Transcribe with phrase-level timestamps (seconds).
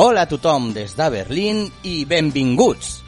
[0.00, 3.00] Hola a tothom des de Berlín i benvinguts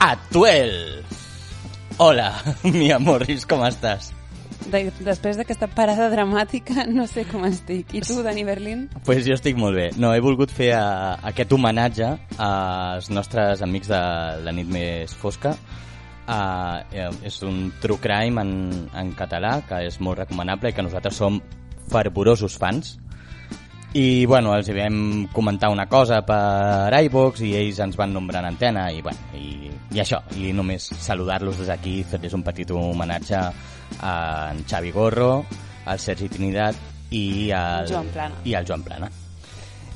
[0.00, 1.02] a 12.
[1.98, 2.30] Hola,
[2.78, 4.06] mi amorris, com estàs?
[4.72, 7.92] De, després d'aquesta parada dramàtica, no sé com estic.
[7.92, 8.86] I tu, Dani Berlín?
[9.04, 9.90] Pues jo estic molt bé.
[10.00, 12.08] No, he volgut fer a, aquest homenatge
[12.40, 14.00] als nostres amics de
[14.46, 15.52] la nit més fosca.
[16.24, 18.56] Uh, és un true crime en,
[18.96, 21.36] en català que és molt recomanable i que nosaltres som
[21.92, 22.96] fervorosos fans
[23.94, 28.52] i bueno, els vam comentar una cosa per iVox i ells ens van nombrar en
[28.52, 32.70] antena i, bueno, i, i això, i només saludar-los des d'aquí i fer-los un petit
[32.70, 33.40] homenatge
[34.00, 34.14] a
[34.52, 35.32] en Xavi Gorro,
[35.86, 36.78] al Sergi Trinidad
[37.10, 38.38] i al Joan Plana.
[38.44, 39.10] I al Joan Plana.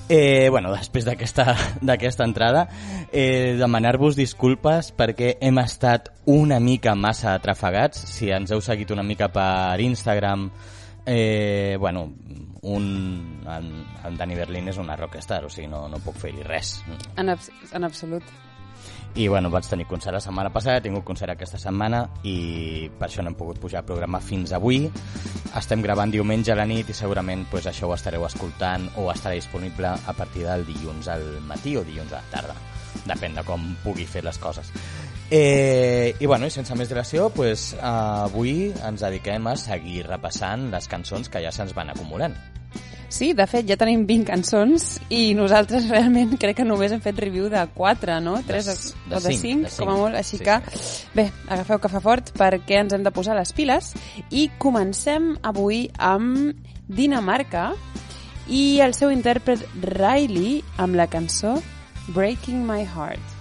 [0.08, 2.66] Eh, bueno, després d'aquesta entrada,
[3.12, 8.02] eh, demanar-vos disculpes perquè hem estat una mica massa atrafegats.
[8.10, 10.50] Si ens heu seguit una mica per Instagram,
[11.06, 12.12] eh, bueno,
[12.62, 16.78] un, en, en Dani Berlín és una rockstar, o sigui, no, no puc fer-hi res.
[17.16, 18.24] En, abs en absolut.
[19.14, 23.06] I bueno, vaig tenir concert la setmana passada, he tingut concert aquesta setmana i per
[23.06, 24.88] això no hem pogut pujar a programa fins avui.
[25.54, 29.36] Estem gravant diumenge a la nit i segurament pues, això ho estareu escoltant o estarà
[29.38, 32.58] disponible a partir del dilluns al matí o dilluns a la tarda.
[33.04, 34.72] Depèn de com pugui fer les coses.
[35.30, 40.90] Eh, I bueno, i sense més dilació, pues, avui ens dediquem a seguir repassant les
[40.90, 42.36] cançons que ja se'ns van acumulant.
[43.14, 47.20] Sí, de fet, ja tenim 20 cançons i nosaltres realment crec que només hem fet
[47.22, 48.40] review de 4, no?
[48.48, 48.74] 3 de,
[49.06, 50.18] o de 5, 5, com a molt.
[50.18, 50.44] Així sí.
[50.46, 50.56] que,
[51.14, 53.92] bé, agafeu cafè fort perquè ens hem de posar les piles
[54.34, 56.58] i comencem avui amb
[56.90, 57.70] Dinamarca
[58.50, 59.62] i el seu intèrpret
[59.94, 61.54] Riley amb la cançó
[62.10, 63.33] Breaking My Heart.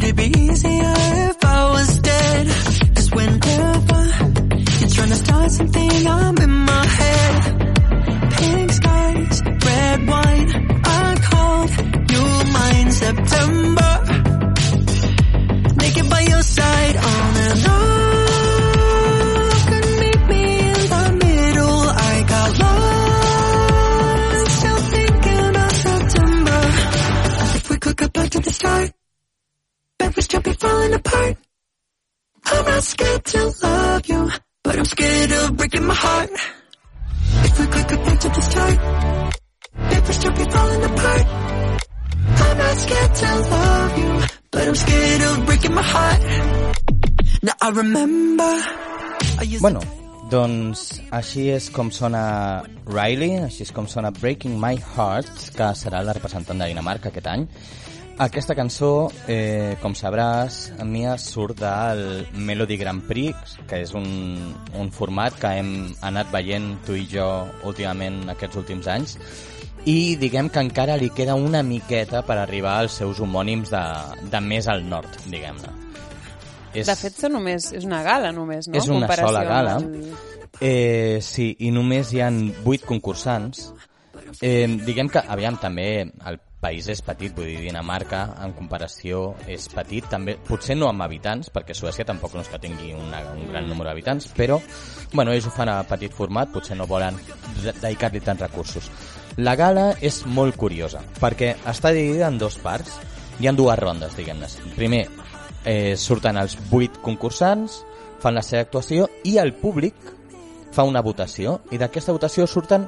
[0.00, 0.94] Said it'd be easier
[1.30, 2.46] if I was dead.
[2.94, 4.00] Cause whenever
[4.80, 8.32] you're trying to start something, I'm in my head.
[8.32, 10.80] Pink skies, red wine.
[10.84, 11.70] I called
[12.12, 12.24] you
[12.56, 13.92] mine September.
[15.76, 17.19] Naked by your side uh.
[30.40, 31.36] Still be falling apart.
[32.44, 34.30] I'm not scared to love you,
[34.64, 36.30] but I'm scared of breaking my heart.
[37.44, 38.78] If we could go back to the start,
[39.90, 41.26] bet we still be falling apart.
[42.46, 44.12] I'm not scared to love you,
[44.50, 46.20] but I'm scared of breaking my heart.
[47.42, 48.52] Now I remember.
[49.40, 49.80] I Bueno,
[50.30, 56.02] doncs així és com sona Riley, així és com sona Breaking My Heart, que serà
[56.04, 57.46] la representant de Dinamarca aquest any.
[58.20, 64.04] Aquesta cançó, eh, com sabràs, Mia surt del Melody Grand Prix, que és un,
[64.76, 65.70] un format que hem
[66.04, 67.24] anat veient tu i jo
[67.64, 69.14] últimament aquests últims anys,
[69.88, 73.84] i diguem que encara li queda una miqueta per arribar als seus homònims de,
[74.36, 75.72] de més al nord, diguem-ne.
[76.74, 76.92] És...
[76.92, 78.76] De fet, només, és una gala només, no?
[78.76, 79.78] És una sola gala.
[80.60, 83.70] Eh, sí, i només hi han 8 concursants.
[84.44, 89.66] Eh, diguem que, aviam, també el país és petit, vull dir, Dinamarca, en comparació, és
[89.72, 93.48] petit, també, potser no amb habitants, perquè Suècia tampoc no és que tingui una, un
[93.48, 94.60] gran número d'habitants, però,
[95.14, 97.16] bueno, ells ho fan a petit format, potser no volen
[97.62, 98.90] de- dedicar-li tants recursos.
[99.40, 102.98] La gala és molt curiosa, perquè està dividida en dos parts,
[103.40, 104.48] hi han dues rondes, diguem-ne.
[104.76, 105.06] Primer,
[105.64, 107.84] eh, surten els vuit concursants,
[108.20, 109.94] fan la seva actuació i el públic
[110.72, 112.84] fa una votació i d'aquesta votació surten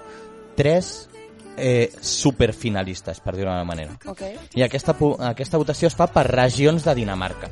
[0.56, 1.08] tres
[1.56, 3.98] eh, superfinalistes, per dir-ho d'una manera.
[4.06, 4.22] Ok.
[4.54, 4.94] I aquesta,
[5.28, 7.50] aquesta votació es fa per regions de Dinamarca,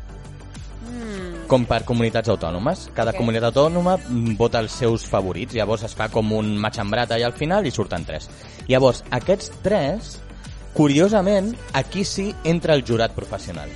[0.91, 1.47] Mm.
[1.47, 2.89] com per comunitats autònomes.
[2.95, 3.19] Cada Ok.
[3.19, 7.33] comunitat autònoma mm, vota els seus favorits, llavors es fa com un matxembrat allà al
[7.33, 8.29] final i surten tres.
[8.69, 10.19] Llavors, aquests tres,
[10.75, 13.69] curiosament, aquí sí entra el jurat professional.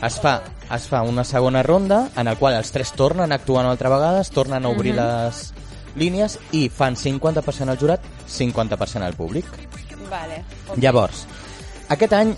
[0.00, 0.42] Es fa,
[0.74, 3.88] es fa una segona ronda en el qual els tres tornen a actuar una altra
[3.88, 5.52] vegada, es tornen a obrir les
[5.98, 9.46] línies i fan 50% al jurat, 50% al públic.
[10.08, 10.42] Vale.
[10.70, 10.78] ok.
[10.80, 11.26] Llavors,
[11.92, 12.32] aquest any,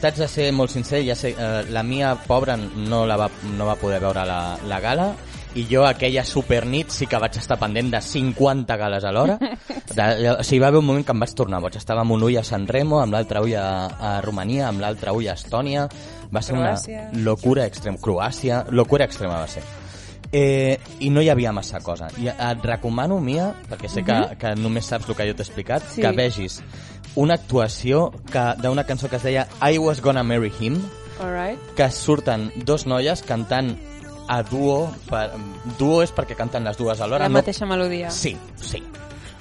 [0.00, 3.66] t'haig de ser molt sincer, ja sé, eh, la mia pobra no, la va, no
[3.66, 4.40] va poder veure la,
[4.70, 5.12] la gala,
[5.54, 9.36] i jo aquella supernit sí que vaig estar pendent de 50 gales alhora.
[9.92, 11.76] De, o sigui, va haver un moment que em vaig tornar boig.
[11.76, 15.12] Estava amb un ull a San Remo, amb l'altre ull a, a Romania, amb l'altre
[15.12, 15.84] ull a Estònia.
[16.32, 17.06] Va ser Croàcia.
[17.10, 18.00] una locura extrema.
[18.00, 19.64] Croàcia, locura extrema va ser.
[20.32, 22.08] Eh, I no hi havia massa cosa.
[22.18, 25.82] I et recomano, Mia, perquè sé que, que només saps el que jo t'he explicat,
[25.92, 26.00] Sí.
[26.00, 26.62] que vegis
[27.16, 30.80] una actuació que d'una cançó que es deia I Was Gonna Marry Him,
[31.20, 31.60] Alright.
[31.76, 33.76] que surten dos noies cantant
[34.28, 34.90] a duo.
[35.10, 35.30] Per,
[35.78, 37.24] duo és perquè canten les dues alhora.
[37.24, 38.10] La no- mateixa melodia.
[38.10, 38.82] Sí, sí.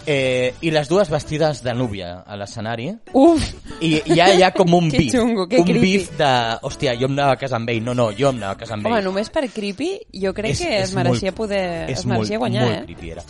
[0.05, 2.87] Eh, I les dues vestides de núvia a l'escenari.
[3.13, 3.43] Uf!
[3.81, 5.11] I ja hi ha com un beef.
[5.13, 5.79] xungo, un creepy.
[5.79, 6.31] beef de...
[6.65, 7.83] Hòstia, jo em anava a casar amb ell.
[7.85, 9.05] No, no, jo em anava a casar amb Home, ell.
[9.11, 9.91] només per creepy,
[10.23, 11.63] jo crec És- que es mereixia molt- poder...
[11.93, 12.83] Es mereixia molt, guanyar, molt eh?
[12.89, 13.23] creepy era.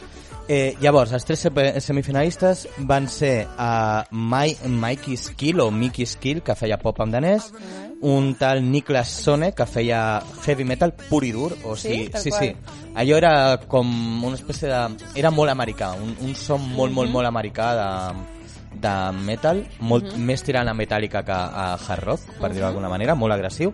[0.52, 6.42] Eh, llavors, els tres se- semifinalistes van ser a Mai, Mikey Skill o Mickey Skill,
[6.42, 7.52] que feia pop en danès,
[8.02, 11.54] un tal Niklas Sone, que feia heavy metal pur i dur.
[11.64, 11.90] O Sí?
[11.90, 12.44] sigui, sí, qual.
[12.46, 12.56] sí.
[12.96, 14.82] Allò era com una espècie de...
[15.16, 17.90] Era molt americà, un, un son molt, molt, molt americà de,
[18.82, 23.16] de metal, molt més tirant a metàl·lica que a hard rock, per dir-ho d'alguna manera,
[23.16, 23.74] molt agressiu.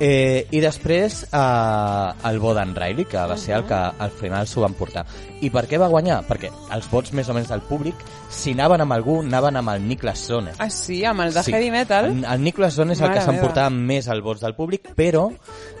[0.00, 4.62] Eh, I després eh, el Bodan Riley, que va ser el que al final s'ho
[4.64, 5.02] van portar.
[5.44, 6.22] I per què va guanyar?
[6.28, 8.00] Perquè els vots més o menys del públic,
[8.32, 10.54] si anaven amb algú, anaven amb el Niklas Sone.
[10.58, 11.02] Ah, sí?
[11.04, 11.52] Amb el de Sí.
[11.52, 12.06] heavy metal?
[12.06, 15.26] El, el Nicolas Zone és el Mare que s'emportava més els vots del públic, però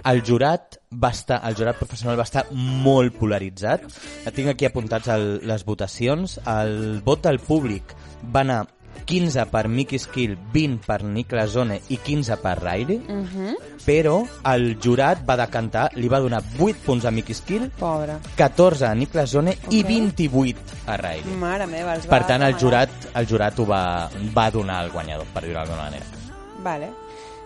[0.04, 3.88] el jurat va estar, el jurat professional va estar molt polaritzat.
[4.34, 6.40] Tinc aquí apuntats el, les votacions.
[6.44, 7.94] El vot del públic
[8.34, 8.66] va anar
[9.04, 13.54] 15 per Mickey Skill, 20 per Nicolas Zone i 15 per Riley, Uh -huh.
[13.84, 18.18] però el jurat va decantar, li va donar 8 punts a Mickey Skill, Pobre.
[18.36, 19.86] 14 a Nicolas Zone i Ok.
[19.86, 20.56] 28
[20.86, 21.34] a Riley.
[21.38, 25.26] Mare meva, els Per tant, el jurat, el jurat ho va, va donar al guanyador,
[25.32, 26.04] per dir-ho d'alguna manera.
[26.62, 26.90] Vale.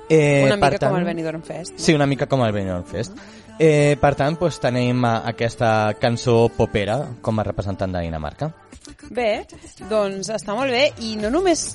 [0.09, 1.73] Eh, Una mica com el Benidorm Fest.
[1.73, 1.85] No?
[1.87, 3.17] Sí, una mica com el Benidorm Fest.
[3.59, 8.51] Eh, per tant, doncs, tenim eh, aquesta cançó popera com a representant de Dinamarca.
[9.15, 9.47] Bé,
[9.89, 11.71] doncs està molt bé i no només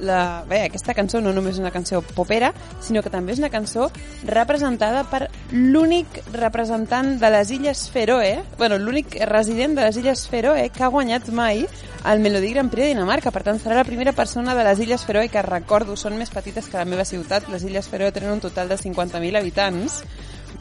[0.00, 2.52] la, bé, aquesta cançó no només és una cançó popera,
[2.82, 3.90] sinó que també és una cançó
[4.26, 10.68] representada per l'únic representant de les Illes Feroe, bueno, l'únic resident de les Illes Feroe
[10.74, 11.66] que ha guanyat mai
[12.04, 13.32] el Melodi Grand Prix de Dinamarca.
[13.32, 16.68] Per tant, serà la primera persona de les Illes Feroe que recordo són més petites
[16.68, 17.48] que la meva ciutat.
[17.52, 20.02] Les Illes Feroe tenen un total de 50.000 habitants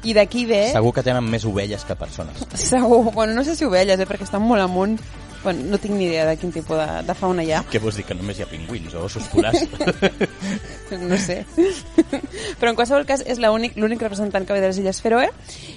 [0.03, 0.65] i d'aquí ve...
[0.73, 2.45] Segur que tenen més ovelles que persones.
[2.59, 4.97] Segur, bueno, no sé si ovelles, eh, perquè estan molt amunt.
[5.43, 7.97] Bueno, no tinc ni idea de quin tipus de, de fauna hi ha, Què vols
[7.99, 9.63] dir, que només hi ha pingüins o ossos polars?
[11.01, 11.41] no sé.
[12.59, 15.27] Però en qualsevol cas és l'únic representant que ve de les Illes Feroe.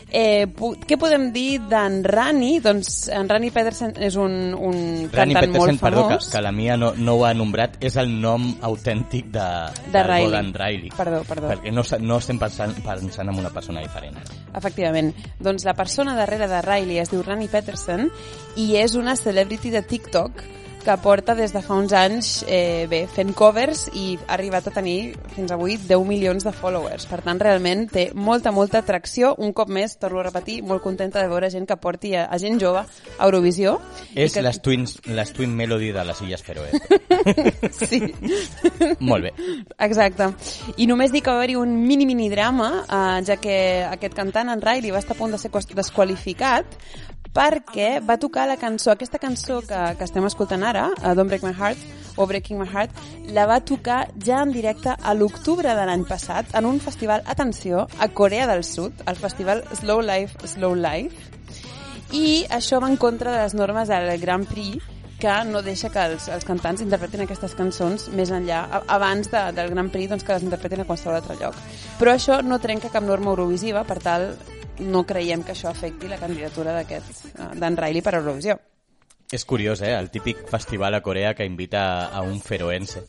[0.06, 0.46] Eh,
[0.86, 2.60] què podem dir d'en Rani?
[2.62, 4.76] Doncs en Rani Pedersen és un, un
[5.10, 6.30] Rani cantant Petersen, molt perdó, que, famós.
[6.32, 9.48] que la Mia no, no ho ha nombrat, és el nom autèntic de,
[9.86, 10.28] De del Riley.
[10.30, 10.92] Bodan Riley.
[10.96, 11.50] Perdó, perdó.
[11.54, 14.20] Perquè no, no estem pensant, pensant en una persona diferent.
[14.54, 15.10] Efectivament.
[15.42, 18.06] Doncs la persona darrere de Riley es diu Rani Peterson
[18.56, 20.44] i és una celebrity de TikTok
[20.86, 24.72] que porta des de fa uns anys eh, bé, fent covers i ha arribat a
[24.76, 27.08] tenir fins avui 10 milions de followers.
[27.10, 29.32] Per tant, realment té molta, molta atracció.
[29.42, 32.38] Un cop més, torno a repetir, molt contenta de veure gent que porti a, a
[32.38, 33.80] gent jove a Eurovisió.
[34.14, 34.44] És que...
[34.46, 36.70] les, twins, les Twin Melody de les Illes Feroe.
[37.76, 37.98] Sí.
[39.00, 39.32] Molt bé.
[39.82, 40.28] Exacte.
[40.78, 43.58] I només dic que va haver-hi un mini-mini drama, eh, ja que
[43.88, 46.78] aquest cantant, en Riley, va estar a punt de ser desqualificat
[47.36, 51.44] perquè va tocar la cançó, aquesta cançó que, que estem escoltant ara, uh, Don't Break
[51.44, 51.82] My Heart,
[52.16, 52.96] o Breaking My Heart,
[53.36, 57.86] la va tocar ja en directe a l'octubre de l'any passat en un festival, atenció,
[58.00, 61.32] a Corea del Sud, el festival Slow Life, Slow Life,
[62.16, 64.80] i això va en contra de les normes del Grand Prix
[65.20, 69.72] que no deixa que els, els cantants interpretin aquestes cançons més enllà, abans de, del
[69.72, 71.56] Grand Prix doncs, que les interpretin a qualsevol altre lloc.
[72.00, 74.30] Però això no trenca cap norma eurovisiva, per tal,
[74.80, 78.58] no creiem que això afecti la candidatura d'aquest eh, d'en Riley per a Eurovisió.
[79.32, 79.94] És curiós, eh?
[79.98, 83.06] El típic festival a Corea que invita a un feroense.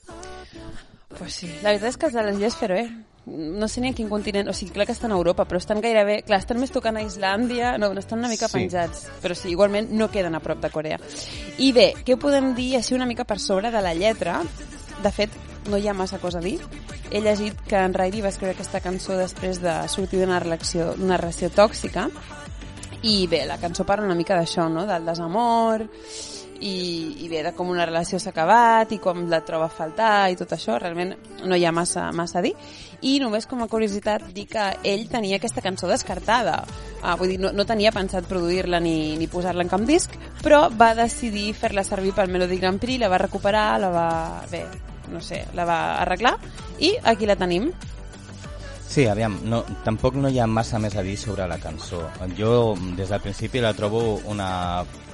[1.18, 1.48] Pues sí.
[1.62, 2.88] La veritat és que els de les Illes Feroe
[3.28, 5.82] no sé ni en quin continent, o sigui, clar que estan a Europa, però estan
[5.84, 8.54] gairebé, clar, estan més tocant a Islàndia, no, no estan una mica Sí.
[8.62, 11.00] penjats, però sí, igualment no queden a prop de Corea.
[11.58, 14.40] I bé, què podem dir així una mica per sobre de la lletra?
[15.04, 15.30] De fet,
[15.68, 16.62] no hi ha massa cosa a dir.
[17.12, 21.50] He llegit que en Riley va escriure aquesta cançó després de sortir d'una relació, relació
[21.54, 22.10] tòxica,
[23.08, 25.86] i bé, la cançó parla una mica d'això, no?, del desamor,
[26.60, 30.32] i, i bé, de com una relació s'ha acabat i com la troba a faltar
[30.32, 31.14] i tot això, realment
[31.46, 32.54] no hi ha massa, massa a dir.
[33.06, 36.64] I només com a curiositat dir que ell tenia aquesta cançó descartada.
[37.04, 40.66] Ah, vull dir, no, no tenia pensat produir-la ni, ni posar-la en cap disc, però
[40.74, 44.10] va decidir fer-la servir pel Melody Grand Prix, la va recuperar, la va...
[44.52, 44.66] bé,
[45.12, 46.38] no sé, la va arreglar
[46.80, 47.72] i aquí la tenim.
[48.88, 52.00] Sí, aviam, no, tampoc no hi ha massa més a dir sobre la cançó.
[52.38, 54.50] Jo, des del principi, la trobo una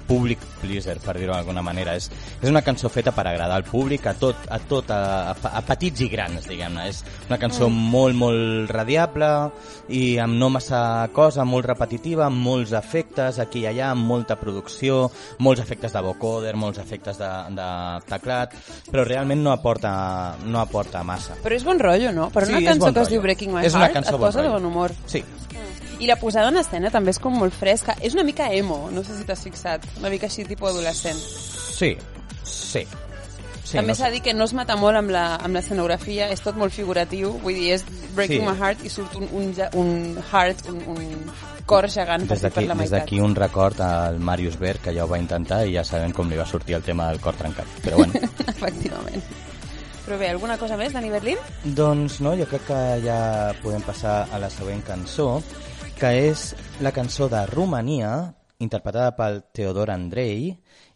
[0.08, 1.96] public pleaser, per dir-ho d'alguna manera.
[2.00, 2.10] És,
[2.42, 5.62] és una cançó feta per agradar al públic, a tot, a, tot, a, a, a
[5.68, 6.88] petits i grans, diguem-ne.
[6.92, 7.90] És una cançó mm.
[7.94, 9.30] molt, molt radiable
[9.94, 10.84] i amb no massa
[11.16, 15.10] cosa, molt repetitiva, amb molts efectes aquí i allà, amb molta producció,
[15.44, 17.70] molts efectes de vocoder, molts efectes de, de
[18.10, 18.56] teclat,
[18.92, 19.94] però realment no aporta,
[20.46, 21.38] no aporta massa.
[21.44, 22.30] Però és bon rotllo, no?
[22.34, 23.16] Per una Sí, cançó bon que es rotllo.
[23.16, 24.94] diu Breaking My És una Heart cançó et bon posa de bon humor.
[25.08, 25.24] Sí.
[26.00, 27.96] I la posada en escena també és com molt fresca.
[28.02, 29.86] És una mica emo, no sé si t'has fixat.
[30.00, 31.18] Una mica així, tipus adolescent.
[31.18, 31.96] Sí,
[32.44, 32.84] sí.
[33.64, 36.28] sí també no s'ha de dir que no es mata molt amb la- amb l'escenografia,
[36.34, 38.46] és tot molt figuratiu, vull dir, és Breaking Sí.
[38.46, 41.32] My Heart i surt un, un, un heart, un, un
[41.66, 43.00] cor gegant Des per la des meitat.
[43.00, 46.30] d'aquí un record al Marius Berg, que ja ho va intentar i ja sabem com
[46.30, 47.66] li va sortir el tema del cor trencat.
[47.82, 48.14] Però bueno,
[48.48, 49.24] Efectivament.
[50.06, 51.38] Però bé, alguna cosa més, Dani Berlín?
[51.64, 55.42] doncs no, jo crec que ja podem passar a la següent cançó,
[56.04, 56.50] que és
[56.84, 60.50] la cançó de Romania, interpretada pel Teodor Andrei,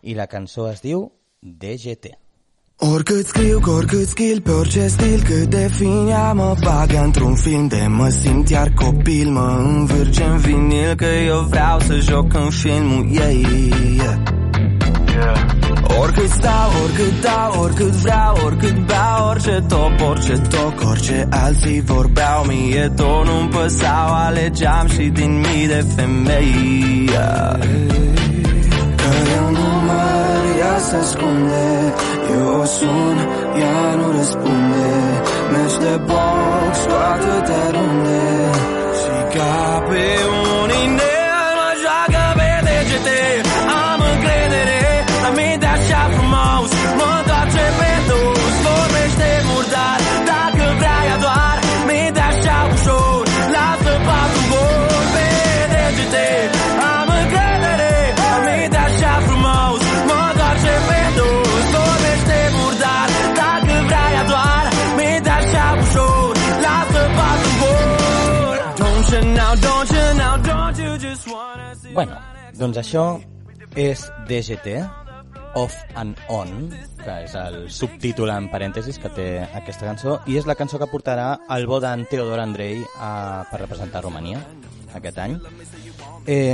[0.03, 1.05] i la cançó es diu
[1.39, 2.11] DGT.
[2.83, 7.35] Oricât scriu, cu oricât skill, pe orice stil Cât de fin ea mă bagă într-un
[7.35, 12.33] film De mă simt iar copil, mă învârge în vinil Că eu vreau să joc
[12.33, 13.45] în filmul ei
[13.97, 14.36] yeah.
[16.01, 22.43] Oricât stau, oricât dau, oricât vreau, oricât beau Orice top, orice toc, orice alții vorbeau
[22.43, 27.59] Mie tot nu-mi păsau, alegeam și din mii de femei yeah.
[28.95, 30.07] Că eu nu mă
[30.59, 31.93] ea se ascunde
[32.31, 33.17] Eu o sun,
[33.59, 34.87] ea nu răspunde
[35.51, 38.25] Mergi de box cu atâtea runde
[38.99, 40.36] Și ca pe un
[72.57, 73.03] doncs això
[73.77, 74.79] és DGT,
[75.57, 80.45] Off and On, que és el subtítol en parèntesis que té aquesta cançó, i és
[80.49, 84.43] la cançó que portarà el bo d'en Teodor Andrei a, per representar Romania
[84.97, 85.37] aquest any.
[86.27, 86.53] Eh,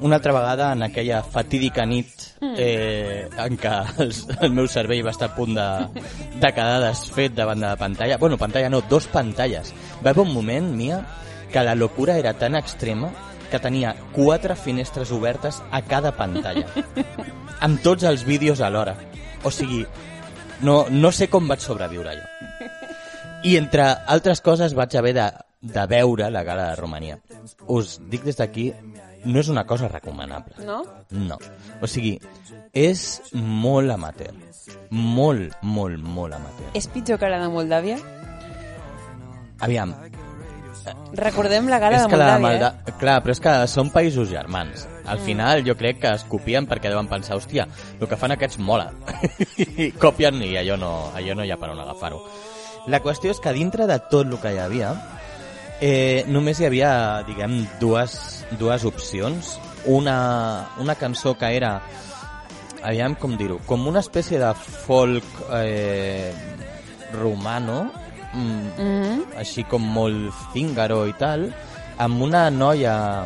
[0.00, 2.08] una altra vegada en aquella fatídica nit
[2.40, 5.68] eh, en què el, el meu cervell va estar a punt de,
[6.40, 8.18] de quedar desfet davant de la pantalla.
[8.22, 9.74] Bueno, pantalla no, dos pantalles.
[10.04, 11.02] Va haver un moment, Mia,
[11.52, 13.12] que la locura era tan extrema
[13.56, 16.66] que tenia quatre finestres obertes a cada pantalla.
[17.64, 18.96] amb tots els vídeos alhora.
[19.44, 19.86] O sigui,
[20.60, 22.26] no, no sé com vaig sobreviure allò.
[23.46, 25.26] I entre altres coses vaig haver de,
[25.60, 27.18] de veure la gala de Romania.
[27.72, 28.72] Us dic des d'aquí,
[29.24, 30.66] no és una cosa recomanable.
[30.66, 30.82] No?
[31.10, 31.38] No.
[31.80, 32.16] O sigui,
[32.76, 34.34] és molt amateur.
[34.90, 36.74] Molt, molt, molt amateur.
[36.74, 37.96] És pitjor que la de Moldàvia?
[39.64, 39.94] Aviam,
[41.26, 42.70] Recordem la gala és de Moldàvia, Malda...
[43.00, 44.86] Clar, però és que són països germans.
[45.06, 47.66] Al final jo crec que es copien perquè deuen pensar, hòstia,
[48.00, 48.90] el que fan aquests mola.
[49.86, 52.22] I copien i allò no, allò no hi ha per on agafar-ho.
[52.92, 54.92] La qüestió és que dintre de tot el que hi havia,
[55.80, 56.90] eh, només hi havia,
[57.26, 58.18] diguem, dues,
[58.60, 59.56] dues opcions.
[59.86, 60.18] Una,
[60.82, 61.76] una cançó que era,
[62.82, 64.50] aviam com dir-ho, com una espècie de
[64.86, 66.32] folk eh,
[67.14, 67.84] romano,
[68.36, 69.24] mm, Mhm.
[69.40, 71.48] així com molt zíngaro i tal,
[71.98, 73.24] amb una noia,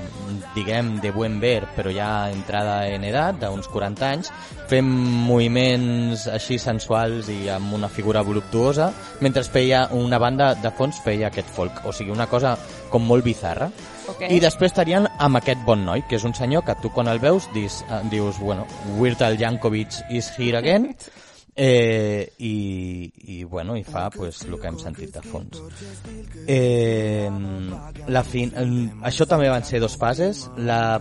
[0.55, 4.31] diguem, de buen ver, però ja entrada en edat, d'uns 40 anys,
[4.71, 11.01] fent moviments així sensuals i amb una figura voluptuosa, mentre feia una banda de fons
[11.03, 12.57] feia aquest folk, o sigui, una cosa
[12.91, 13.71] com molt bizarra.
[14.11, 14.23] Ok.
[14.31, 17.19] I després estarien amb aquest bon noi, que és un senyor que tu quan el
[17.23, 18.67] veus dis, eh, dius, bueno,
[18.99, 20.95] Weird Al Yankovic is here again,
[21.57, 25.61] eh, i, i, bueno, i fa pues, el que hem sentit de fons.
[26.47, 27.31] Eh,
[28.09, 28.55] la fin...
[29.03, 30.49] Això també van ser dos fases.
[30.57, 31.01] La...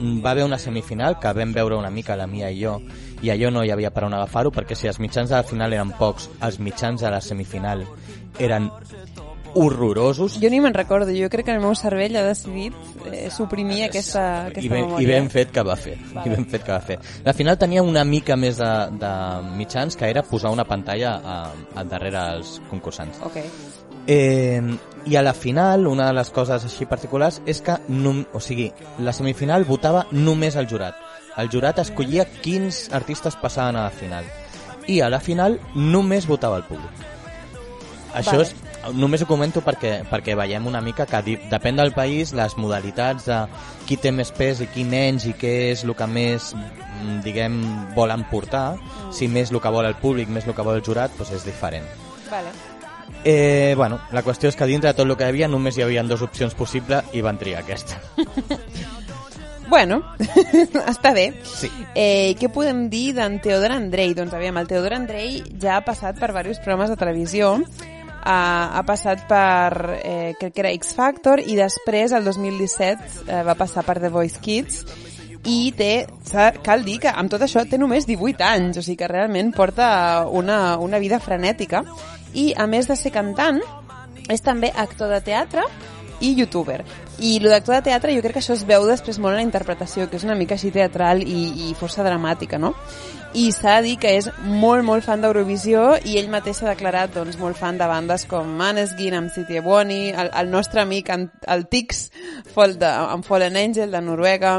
[0.00, 2.78] Va haver una semifinal que vam veure una mica la Mia i jo
[3.20, 5.74] i allò no hi havia per on agafar-ho perquè si els mitjans de la final
[5.76, 7.82] eren pocs, els mitjans de la semifinal
[8.38, 8.70] eren
[9.54, 10.38] horrorosos.
[10.40, 12.74] Jo ni me'n recordo, jo crec que el meu cervell ha decidit
[13.10, 15.04] eh, suprimir aquesta, aquesta i ben, memòria.
[15.04, 16.98] i ben fet que va fer i ben fet que va fer.
[17.24, 19.12] La final tenia una mica més de, de
[19.58, 21.36] mitjans que era posar una pantalla a,
[21.74, 23.20] a darrere els concursants.
[23.26, 23.40] Ok.
[24.06, 24.62] eh,
[25.06, 28.70] i a la final una de les coses així particulars és que nom, o sigui,
[29.00, 30.94] la semifinal votava només el jurat.
[31.38, 34.24] El jurat escollia quins artistes passaven a la final.
[34.90, 37.06] I a la final només votava el públic.
[38.12, 38.48] Això Vale.
[38.48, 38.54] és,
[38.96, 41.20] només ho comento perquè, perquè veiem una mica que
[41.50, 43.40] depèn del país les modalitats de
[43.88, 47.60] qui té més pes i qui menys i què és el que més mm, diguem
[47.96, 48.78] volen portar
[49.12, 51.46] si més el que vol el públic, més el que vol el jurat doncs és
[51.46, 51.86] diferent
[52.30, 52.54] Vale.
[53.24, 55.84] eh, bueno, la qüestió és que dintre de tot el que hi havia només hi
[55.84, 58.00] havia dues opcions possibles i van triar aquesta
[59.70, 60.02] Bueno,
[60.90, 61.28] està bé.
[61.46, 61.68] Sí.
[61.94, 64.16] Eh, què podem dir d'en Teodor Andrei?
[64.18, 67.52] Doncs aviam, el Teodor Andrei ja ha passat per diversos programes de televisió.
[68.22, 73.42] Ha, ha passat per, eh, crec que era X Factor, i després, el 2017, eh,
[73.46, 74.84] va passar per The Voice Kids,
[75.48, 76.06] i té,
[76.62, 80.26] cal dir que amb tot això té només 18 anys, o sigui que realment porta
[80.28, 81.84] una, una vida frenètica.
[82.36, 83.60] I a més de ser cantant
[84.30, 85.64] és també actor de teatre
[86.20, 86.82] i youtuber.
[87.20, 89.46] I el d'actor de teatre jo crec que això es veu després molt en la
[89.46, 92.74] interpretació, que és una mica així teatral i, i força dramàtica, no?
[93.30, 97.12] I s'ha de dir que és molt, molt fan d'Eurovisió i ell mateix s'ha declarat
[97.14, 101.66] doncs, molt fan de bandes com Maneskin, amb City Ebony, el, el nostre amic el
[101.70, 102.08] Tix,
[102.56, 104.56] amb Fallen Angel de Noruega,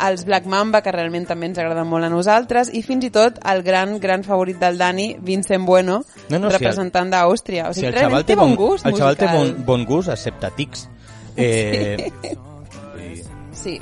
[0.00, 3.38] els Black Mamba, que realment també ens agraden molt a nosaltres, i fins i tot
[3.44, 7.68] el gran, gran favorit del Dani, Vincent Bueno, No, no, si el- representant d'Àustria.
[7.68, 10.08] O Si sigui, el realment xaval té bon gust el xaval té bon, bon gust,
[10.08, 10.88] excepte tics.
[11.36, 13.22] Eh, i-
[13.54, 13.80] Sí.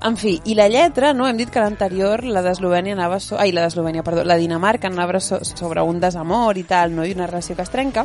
[0.00, 1.26] En fi, i la lletra, no?
[1.26, 3.18] Hem dit que l'anterior, la d'Eslovènia anava...
[3.18, 3.34] So...
[3.40, 7.06] Ai, la d'Eslovènia, perdó, la Dinamarca anava so sobre un desamor i tal, no?
[7.06, 8.04] I una relació que es trenca.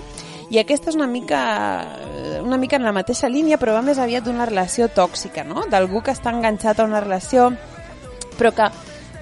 [0.49, 1.41] I aquesta és una mica,
[2.41, 5.67] una mica en la mateixa línia, però va més aviat d'una relació tòxica, no?
[5.69, 7.51] D'algú que està enganxat a una relació,
[8.39, 8.71] però que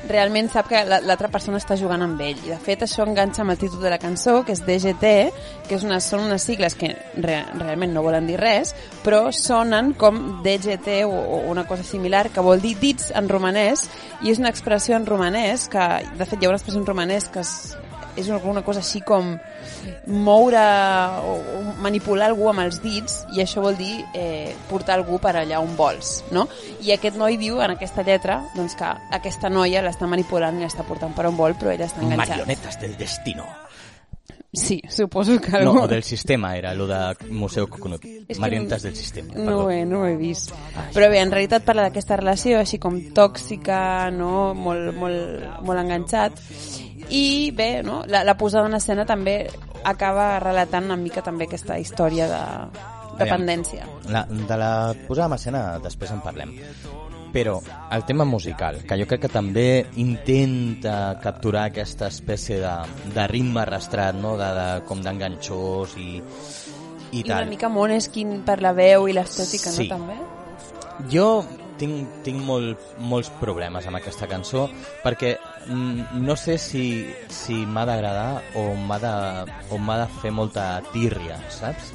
[0.10, 2.40] realment sap que la- l'altra persona està jugant amb ell.
[2.46, 5.32] I de fet això enganxa amb el títol de la cançó, que és DGT,
[5.68, 9.94] que és una, són unes sigles que re, realment no volen dir res, però sonen
[9.94, 13.88] com DGT o, o una cosa similar, que vol dir dits en romanès,
[14.22, 15.80] i és una expressió en romanès, que
[16.18, 17.78] de fet hi ha una expressió en romanès que és,
[18.16, 19.34] és alguna cosa així com
[20.08, 20.62] moure
[21.24, 25.36] o, o manipular algú amb els dits i això vol dir eh, portar algú per
[25.40, 26.48] allà on vols, no?
[26.82, 30.88] I aquest noi diu en aquesta lletra doncs, que aquesta noia l'està manipulant i l'està
[30.88, 32.42] portant per on vol, però ella està enganxada.
[32.42, 33.48] Marionetas del destino.
[34.54, 35.84] Sí, suposo que No, algú...
[35.84, 38.04] o del sistema, era lo de Museu Coconut.
[38.38, 39.34] Marionetas del sistema.
[39.34, 39.64] No perdó.
[39.64, 40.52] ho, he, no ho he vist.
[40.92, 44.52] Però bé, en realitat parla d'aquesta relació així com tòxica, no?
[44.54, 46.36] molt, molt, molt enganxat.
[47.10, 48.04] I bé, no?
[48.08, 49.50] la, la posada en escena també
[49.84, 52.42] acaba relatant una mica també aquesta història de
[53.20, 53.86] dependència.
[54.10, 54.74] La, de la
[55.08, 56.54] posada en escena després en parlem.
[57.32, 57.62] Però
[57.96, 62.74] el tema musical, que jo crec que també intenta capturar aquesta espècie de,
[63.16, 64.36] de ritme arrastrat, no?
[64.40, 67.48] de, de, com d'enganxós i, i I una tal.
[67.50, 69.88] mica Måneskin per la veu i l'estètica, Sí.
[69.88, 70.20] no, també?
[71.12, 71.30] Jo
[71.80, 74.68] tinc, tinc molt, molts problemes amb aquesta cançó
[75.02, 79.14] perquè no sé si, si m'ha d'agradar o m'ha de,
[79.70, 81.94] o de fer molta tírria, saps?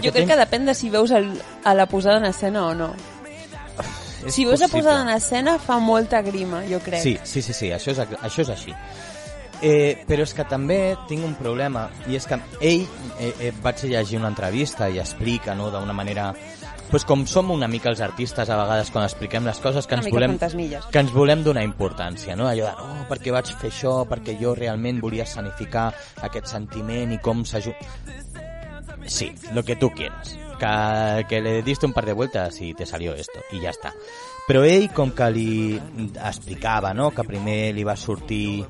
[0.00, 1.28] jo crec que depèn de si veus el,
[1.64, 2.94] a la posada en escena o no.
[4.24, 4.82] és Si veus la possible.
[4.82, 7.02] posada en escena fa molta grima, jo crec.
[7.02, 8.74] Sí, sí, sí, sí això, és, això és així.
[9.62, 12.86] Eh, però és que també tinc un problema, i és que ell,
[13.18, 16.32] eh, eh, vaig llegir una entrevista i explica no, d'una manera...
[16.92, 20.10] Pues com som una mica els artistes a vegades quan expliquem les coses que ens
[20.12, 22.44] volem que ens volem donar importància, no?
[22.50, 25.86] Allò de, no, perquè vaig fer això, perquè jo realment volia sanificar
[26.28, 27.80] aquest sentiment i com s'ajuda...
[29.06, 30.36] Sí, lo que tú quieras.
[30.60, 33.94] Que, que le diste un par de vueltas y te salió esto, y ya está.
[34.46, 35.52] Però ell, com que li
[36.18, 38.64] explicava, no?, que primer li va sortir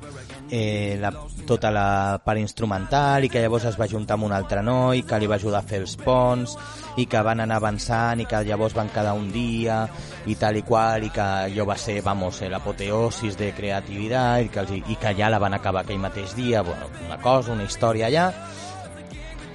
[0.53, 1.09] eh, la,
[1.47, 5.17] tota la part instrumental i que llavors es va juntar amb un altre noi que
[5.17, 6.53] li va ajudar a fer els ponts
[7.01, 9.81] i que van anar avançant i que llavors van quedar un dia
[10.29, 14.53] i tal i qual i que allò va ser, vamos, eh, l'apoteosis de creativitat i
[14.53, 17.65] que, els, i que ja la van acabar aquell mateix dia, bueno, una cosa, una
[17.65, 18.29] història allà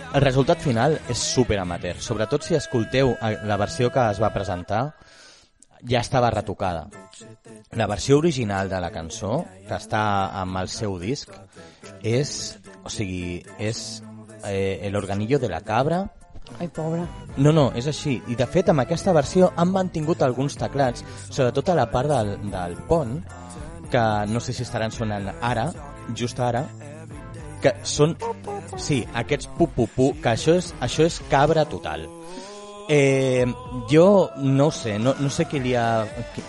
[0.09, 4.35] el resultat final és super amateur, sobretot si escolteu eh, la versió que es va
[4.35, 4.89] presentar
[5.87, 6.89] ja estava retocada.
[7.73, 10.03] La versió original de la cançó, que està
[10.41, 11.33] amb el seu disc,
[12.03, 14.03] és, o sigui, és
[14.45, 16.07] eh, el organillo de la cabra,
[16.59, 17.05] Ai, pobra.
[17.37, 18.19] no, no, és així.
[18.29, 22.37] I de fet, amb aquesta versió han mantingut alguns teclats, sobretot a la part del,
[22.51, 23.19] del pont,
[23.93, 25.69] que no sé si estaran sonant ara,
[26.17, 26.65] just ara,
[27.63, 28.17] que són...
[28.79, 32.07] Sí, aquests pu-pu-pu, que això és, això és cabra total.
[32.89, 33.45] Eh,
[33.91, 36.05] jo no ho sé, no, no sé què li ha...
[36.35, 36.47] que-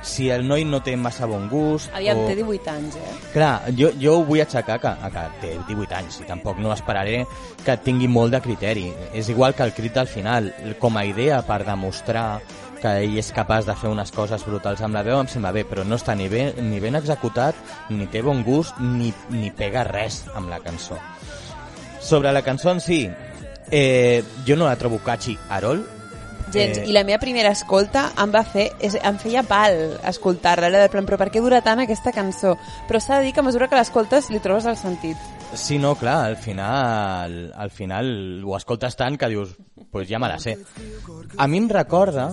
[0.00, 1.90] Si el noi no té massa bon gust...
[1.92, 2.28] Aviam, o...
[2.30, 3.10] té 18 anys, eh?
[3.34, 6.72] Clar, jo, jo ho vull aixecar que, a que té 18 anys i tampoc no
[6.72, 7.18] esperaré
[7.66, 8.86] que tingui molt de criteri.
[9.12, 10.48] És igual que el crit al final,
[10.80, 12.40] com a idea per demostrar
[12.80, 15.66] que ell és capaç de fer unes coses brutals amb la veu em sembla bé,
[15.68, 17.60] però no està ni ben, ni ben executat,
[17.92, 20.96] ni té bon gust, ni, ni pega res amb la cançó.
[22.00, 23.02] Sobre la cançó en si,
[23.70, 25.86] eh, jo no la trobo catchy arol,
[26.50, 29.76] Gens, Eh, i la meva primera escolta em va fer, és, em feia pal
[30.10, 32.56] escoltar-la, era de plan, però per què dura tant aquesta cançó?
[32.88, 35.16] Però s'ha de dir que a mesura que l'escoltes li trobes el sentit.
[35.54, 39.54] Sí, no, clar, al final, al final ho escoltes tant que dius,
[39.90, 40.56] pues ja me la sé.
[41.38, 42.32] A mi em recorda,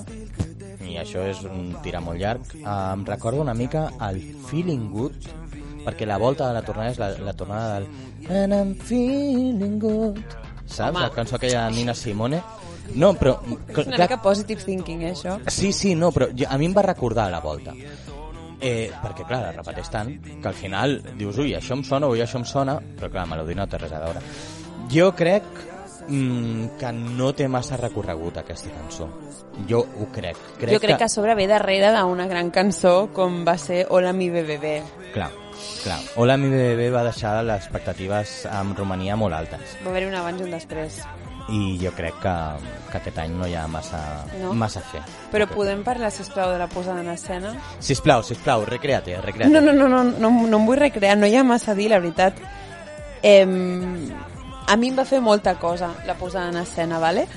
[0.81, 5.29] i això és un tirar molt llarg, eh, em recorda una mica el Feeling Good,
[5.85, 7.87] perquè la volta de la tornada és la, la tornada del
[8.27, 10.19] And I'm feeling good,
[10.67, 10.95] saps?
[10.95, 11.05] Home.
[11.07, 12.41] La cançó aquella de Nina Simone.
[12.95, 13.35] No, però...
[13.67, 15.37] És una mica positive thinking, eh, això.
[15.51, 17.73] Sí, sí, no, però jo, a mi em va recordar a la volta.
[18.59, 22.23] Eh, perquè, clar, la repeteix tant que al final dius, ui, això em sona, ui,
[22.23, 24.23] això em sona, però clar, melodia no té res a veure.
[24.89, 25.45] Jo crec
[26.07, 29.09] mm, que no té massa recorregut aquesta cançó.
[29.69, 30.39] Jo ho crec.
[30.57, 31.05] crec jo crec que...
[31.05, 34.79] a sobre ve darrere d'una gran cançó com va ser Hola mi bebé.
[35.13, 35.29] Clar,
[35.83, 35.99] clar.
[36.15, 39.77] Hola, mi bebé va deixar les expectatives amb Romania molt altes.
[39.83, 40.99] Va haver-hi un abans i un després.
[41.47, 42.33] I jo crec que,
[42.91, 44.01] que aquest any no hi ha massa,
[44.41, 44.51] No?
[44.53, 44.99] massa fe.
[45.31, 45.53] Però Ok.
[45.55, 47.53] podem parlar, sisplau, de la posada en escena?
[47.79, 49.49] Sisplau, sisplau, recreate, recreate.
[49.53, 51.89] No, no, no, no, no, no em vull recrear, no hi ha massa a dir,
[51.89, 52.35] la veritat.
[53.23, 53.45] Eh,
[54.67, 57.27] a mi em va fer molta cosa la posada en escena, vale?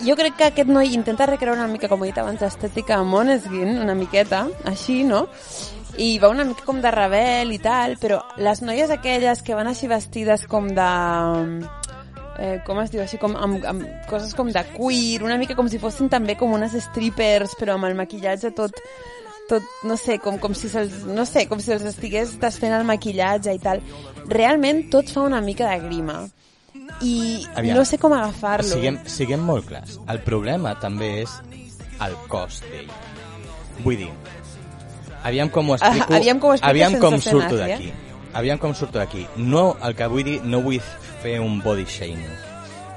[0.00, 3.04] Jo crec que aquest noi intenta recrear una mica, com he dit abans, l'estètica de
[3.04, 5.26] Måneskin, una miqueta, així, no?
[5.98, 9.70] I va una mica com de rebel i tal, però les noies aquelles que van
[9.70, 10.90] així vestides com de...
[12.40, 13.02] Eh, com es diu?
[13.02, 16.54] Així com amb, amb coses com de cuir, una mica com si fossin també com
[16.56, 18.78] unes strippers, però amb el maquillatge tot
[19.50, 22.86] tot, no sé, com, com si se'ls, no sé, com si els estigués desfent el
[22.86, 23.82] maquillatge i tal.
[24.30, 26.20] Realment tot fa una mica de grima.
[27.02, 27.78] I Aviam.
[27.78, 28.68] no sé com agafar-lo.
[28.68, 29.98] Siguem, siguem molt clars.
[30.12, 31.34] El problema també és
[32.06, 32.92] el cos d'ell.
[33.82, 34.10] Vull dir,
[35.24, 37.68] aviam com ho explico, Ah, aviam com ho expliques aviam com surto nazi, eh?
[37.68, 37.92] d'aquí.
[38.32, 39.26] Aviam com surto d'aquí.
[39.36, 40.80] No, el que vull dir, no vull
[41.22, 42.36] fer un body shaming.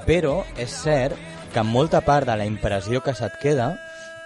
[0.06, 1.18] Però és cert
[1.54, 3.74] que molta part de la impressió que se't queda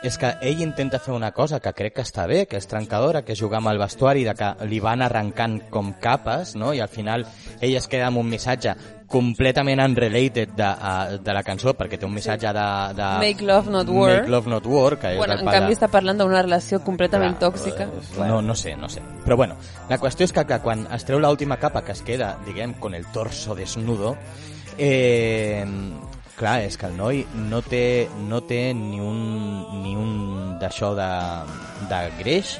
[0.03, 3.23] és que ell intenta fer una cosa que crec que està bé, que és trencadora,
[3.25, 6.73] que és jugar amb el vestuari, de que li van arrencant com capes, no?
[6.73, 7.25] i al final
[7.59, 8.75] ell es queda amb un missatge
[9.07, 12.65] completament unrelated de, uh, de la cançó, perquè té un missatge de...
[12.97, 14.11] de Make love not war.
[14.17, 17.49] Make love not war, que és Bueno, en canvi està parlant d'una relació completament Clar,
[17.49, 17.87] tòxica.
[17.87, 19.01] eh, No, no sé, no sé.
[19.23, 19.55] Però bueno,
[19.89, 22.93] la qüestió és que, que quan es treu l'última capa que es queda, diguem, con
[22.93, 24.17] el torso desnudo,
[24.77, 25.65] eh,
[26.37, 29.21] clar, és que el noi no té, no té ni un,
[29.83, 31.11] ni un d'això de,
[31.89, 32.57] de greix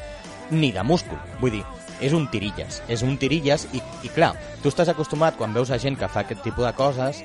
[0.52, 1.20] ni de múscul.
[1.42, 1.66] Vull dir,
[2.02, 2.82] és un tirilles.
[2.90, 6.26] És un tirilles i, i clar, tu estàs acostumat quan veus a gent que fa
[6.26, 7.24] aquest tipus de coses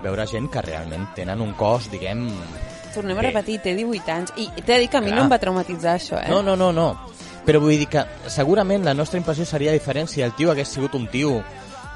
[0.00, 2.26] veure gent que realment tenen un cos, diguem...
[2.94, 3.28] Tornem a bé.
[3.28, 4.32] repetir, té 18 anys.
[4.40, 5.20] I t'he de dir que a mi Clar.
[5.20, 6.30] no em va traumatitzar això, eh?
[6.32, 6.88] No, no, no, no.
[7.46, 10.96] Però vull dir que segurament la nostra impressió seria diferent si el tio hagués sigut
[10.98, 11.38] un tio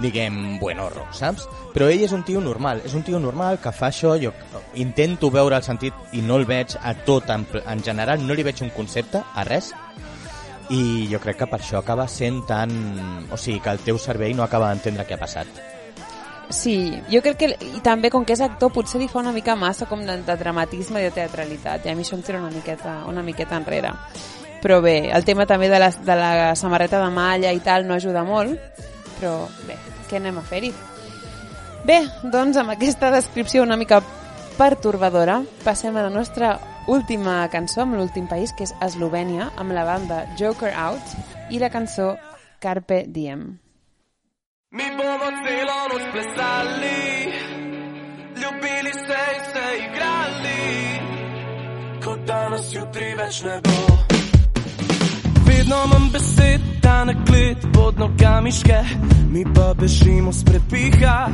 [0.02, 1.46] diguem, buenorro, saps?
[1.74, 4.32] Però ell és un tio normal, és un tio normal que fa això, jo
[4.80, 8.46] intento veure el sentit i no el veig a tot, en, en general no li
[8.46, 9.72] veig un concepte, a res,
[10.72, 12.72] i jo crec que per això acaba sent tan...
[13.30, 15.62] O sigui, que el teu cervell no acaba d'entendre què ha passat.
[16.54, 19.56] Sí, jo crec que, i també com que és actor, potser li fa una mica
[19.56, 22.52] massa com de, de dramatisme i de teatralitat, i a mi això em tira una
[22.52, 23.94] miqueta, una miqueta enrere.
[24.64, 27.96] Però bé, el tema també de la, de la samarreta de malla i tal no
[27.96, 28.60] ajuda molt,
[29.18, 29.78] però bé,
[30.10, 30.72] què anem a fer-hi?
[31.84, 31.98] Bé,
[32.32, 34.00] doncs amb aquesta descripció una mica
[34.58, 36.54] pertorbadora, passem a la nostra
[36.86, 41.70] última cançó, amb l'últim país, que és Eslovènia, amb la banda Joker Out i la
[41.72, 42.14] cançó
[42.60, 43.44] Carpe Diem.
[44.74, 46.96] Mi bomo celo noč plesali,
[48.40, 50.64] ljubili se in se igrali,
[52.04, 54.13] kot danes jutri več ne bo.
[55.64, 58.84] Vedno imam besed, da na klet pod nogami ške,
[59.30, 61.28] mi pa bežimo s prepiha.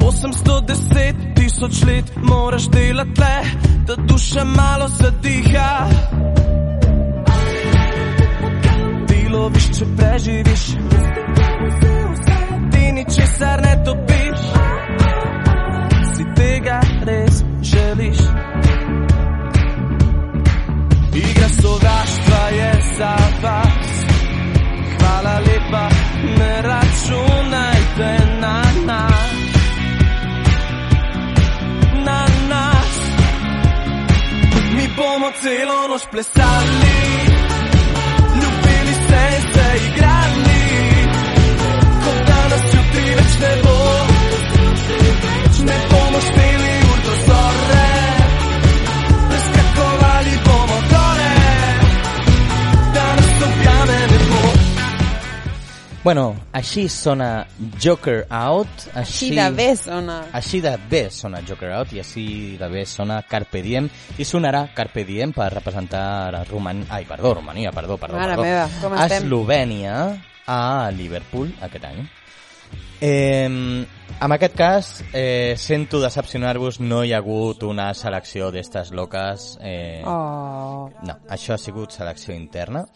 [0.00, 3.42] 810 tisoč let moraš delati le,
[3.86, 5.88] da duša malo zadiha.
[9.08, 10.66] Ti loviš, če preživiš,
[12.72, 14.40] ti ničesar ne dobiš.
[16.16, 18.18] Si tega res želiš.
[21.14, 23.90] Igra sovraštva je za vas.
[24.98, 25.88] Hvala lepa,
[26.38, 29.40] ne računajte na nas.
[32.06, 32.98] Na nas.
[34.74, 36.98] Mi bomo celo noč plesali,
[38.34, 40.62] ljubili se in se igrali,
[42.04, 43.69] kot danes jutri več ne bo.
[56.02, 57.46] Bueno, així sona
[57.82, 58.86] Joker Out.
[58.94, 60.14] Així Així, de bé sona.
[60.32, 62.24] Així de bé sona Joker Out i així
[62.56, 66.86] de bé sona Carpe Diem i sonarà Carpe Diem per representar a Roman...
[66.88, 68.16] Ai, perdó, Romania, perdó, perdó.
[68.16, 68.48] Mare perdó.
[68.48, 69.26] meva, com estem?
[69.28, 69.94] Eslovènia
[70.48, 70.62] a
[70.96, 72.00] Liverpool aquest any.
[73.02, 79.58] Eh, en aquest cas, eh, sento decepcionar-vos, no hi ha hagut una selecció d'estes loques.
[79.60, 80.88] Eh, Oh.
[81.04, 82.86] no, això ha sigut selecció interna.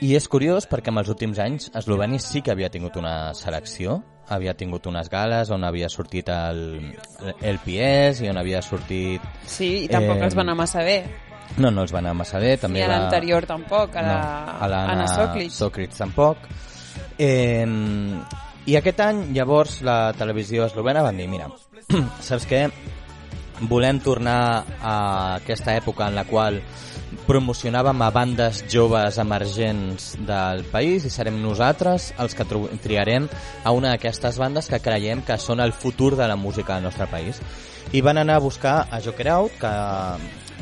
[0.00, 3.98] I és curiós perquè en els últims anys Eslovènia sí que havia tingut una selecció
[4.30, 6.62] havia tingut unes gales on havia sortit el,
[7.42, 9.24] el PS i on havia sortit...
[9.44, 11.00] Sí, i tampoc Eh, els va anar massa bé.
[11.58, 12.54] No, no els va anar massa bé.
[12.62, 15.50] També Ni a l'anterior tampoc, a la, no, a l'Anna Anna Soklic.
[15.52, 16.46] Soklic tampoc.
[17.18, 17.66] Eh,
[18.70, 21.50] I aquest any, llavors, la televisió eslovena van dir, mira,
[22.28, 22.68] saps què?
[23.68, 24.94] Volem tornar a
[25.36, 26.60] aquesta època en la qual
[27.26, 32.46] promocionàvem a bandes joves emergents del país i serem nosaltres els que
[32.82, 33.28] triarem
[33.64, 37.06] a una d'aquestes bandes que creiem que són el futur de la música del nostre
[37.10, 37.42] país.
[37.92, 39.74] I van anar a buscar a Joker Out, que,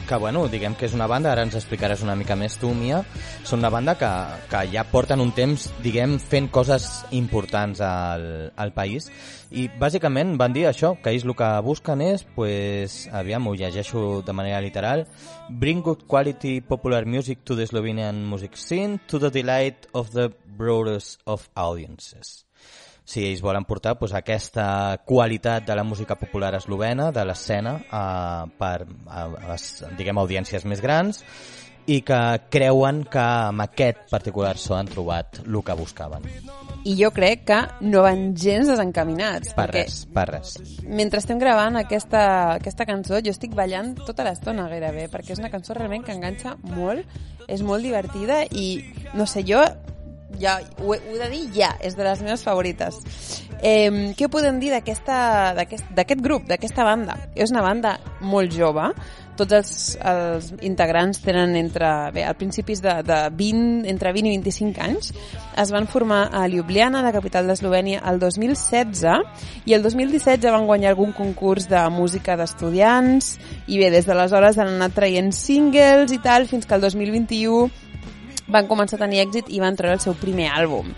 [0.07, 3.03] que bueno, diguem que és una banda, ara ens explicaràs una mica més tu, Mia,
[3.47, 4.11] són una banda que,
[4.51, 9.11] que ja porten un temps, diguem, fent coses importants al, al país
[9.51, 14.23] i bàsicament van dir això, que ells el que busquen és, pues, aviam, ho llegeixo
[14.27, 15.07] de manera literal,
[15.49, 20.31] bring good quality popular music to the Slovenian music scene to the delight of the
[20.45, 22.48] broadest of audiences.
[23.09, 28.51] Sí, ells volen portar pues, aquesta qualitat de la música popular eslovena, de l'escena, eh,
[28.61, 29.65] per a, a les,
[29.97, 31.23] diguem, audiències més grans
[31.89, 32.19] i que
[32.53, 36.29] creuen que amb aquest particular so han trobat el que buscaven.
[36.85, 39.55] I jo crec que no van gens desencaminats.
[39.57, 40.59] Per res, per res.
[40.85, 42.23] mentre estem gravant aquesta,
[42.61, 46.59] aquesta cançó, jo estic ballant tota l'estona gairebé, perquè és una cançó realment que enganxa
[46.77, 47.09] molt,
[47.49, 48.83] és molt divertida i,
[49.17, 49.65] no sé, jo
[50.37, 53.01] ja, ho, ho he de dir ja, és de les meves favorites.
[53.59, 57.17] Eh, què podem dir d'aquest grup, d'aquesta banda?
[57.35, 58.93] És una banda molt jove,
[59.39, 64.39] tots els, els integrants tenen entre, bé, al principis de, de 20, entre 20 i
[64.43, 65.13] 25 anys.
[65.59, 70.67] Es van formar a Ljubljana, la capital d'Eslovènia, el 2016 i el 2017 ja van
[70.69, 73.37] guanyar algun concurs de música d'estudiants
[73.67, 77.88] i bé, des d'aleshores han anat traient singles i tal fins que el 2021
[78.49, 80.91] van començar a tenir èxit i van treure el seu primer àlbum.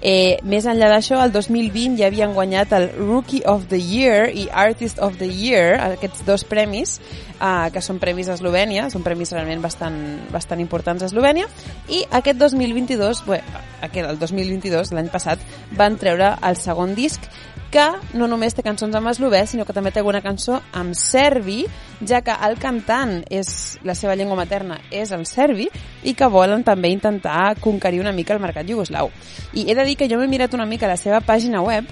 [0.00, 4.48] Eh, més enllà d'això, el 2020 ja havien guanyat el Rookie of the Year i
[4.52, 6.98] Artist of the Year, aquests dos premis,
[7.40, 9.98] eh, que són premis a Eslovènia, són premis realment bastant,
[10.32, 11.48] bastant importants a Eslovènia,
[11.88, 13.42] i aquest 2022, bé,
[13.80, 15.38] aquest, el 2022, l'any passat,
[15.72, 17.24] van treure el segon disc
[17.70, 17.84] que
[18.16, 21.64] no només té cançons en eslovè, sinó que també té alguna cançó en serbi,
[22.00, 25.68] ja que el cantant és la seva llengua materna és el serbi
[26.02, 29.12] i que volen també intentar conquerir una mica el mercat jugoslau.
[29.52, 31.88] I he de dir que jo m'he mirat una mica la seva pàgina web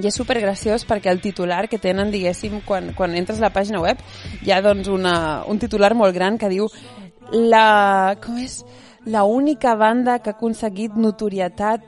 [0.00, 3.52] i és super graciós perquè el titular que tenen, diguéssim, quan, quan entres a la
[3.52, 4.00] pàgina web
[4.42, 6.70] hi ha doncs una, un titular molt gran que diu
[7.32, 8.62] la, com és?
[9.04, 11.82] la única banda que ha aconseguit notorietat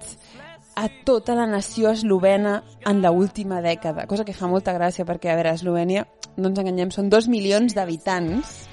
[0.77, 5.31] a tota la nació eslovena en la última dècada, cosa que fa molta gràcia perquè,
[5.31, 6.07] a veure, Eslovènia,
[6.37, 8.69] no ens enganyem, són dos milions d'habitants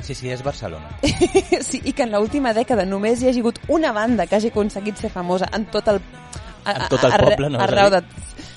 [0.00, 0.88] Sí, sí, és Barcelona.
[1.60, 4.96] sí, i que en l'última dècada només hi hagi hagut una banda que hagi aconseguit
[4.96, 6.00] ser famosa en tot el...
[6.64, 8.00] a- En tot el poble, no arreu de,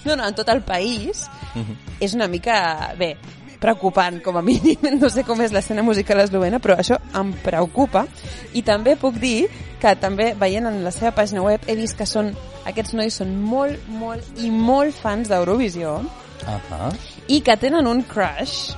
[0.06, 1.76] no, no, en tot el país, Mhm.
[2.00, 3.18] és una mica, bé,
[3.60, 4.78] preocupant, com a mínim.
[5.02, 8.06] No sé com és l'escena musical eslovena, però això em preocupa.
[8.54, 9.48] I també puc dir
[9.82, 12.32] que també, veient en la seva pàgina web, he vist que són,
[12.66, 16.00] aquests nois són molt, molt i molt fans d'Eurovisió
[16.48, 16.90] Ahà.
[17.28, 18.74] i que tenen un crush,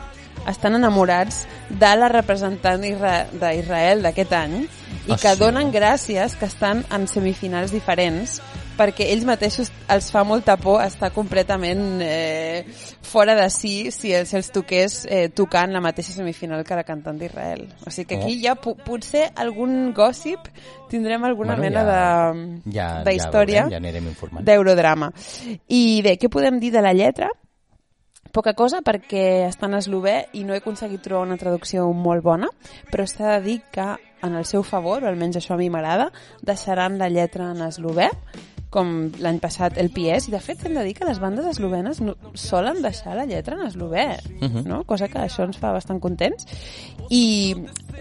[0.48, 5.40] estan enamorats de la representant d'Isra- d'Israel d'aquest any i Ah, que sí?
[5.40, 8.40] donen gràcies que estan en semifinals diferents
[8.80, 12.64] perquè ells mateixos els fa molta por estar completament eh,
[13.04, 17.20] fora de si si els, els toqués eh, tocant la mateixa semifinal que la cantant
[17.20, 17.66] d'Israel.
[17.86, 18.44] O sigui que aquí Oh.
[18.48, 20.48] ja pu potser algun gossip
[20.90, 25.12] tindrem alguna Bueno, mena ja- de ja- d'història ja veurem, ja d'eurodrama.
[25.68, 27.28] I bé, què podem dir de la lletra?
[28.32, 32.48] Poca cosa perquè està en eslové i no he aconseguit trobar una traducció molt bona,
[32.92, 33.88] però s'ha de dir que
[34.22, 36.12] en el seu favor, o almenys això a mi m'agrada,
[36.46, 38.10] deixaran la lletra en eslové,
[38.70, 42.02] com l'any passat el PS, i de fet hem de dir que les bandes eslovenes
[42.06, 44.68] no, solen deixar la lletra en eslové, Mhm.
[44.68, 44.84] no?
[44.84, 46.46] cosa que això ens fa bastant contents.
[47.10, 47.56] I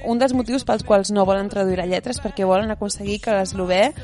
[0.05, 3.33] un dels motius pels quals no volen traduir la lletra és perquè volen aconseguir que
[3.33, 3.95] l'eslové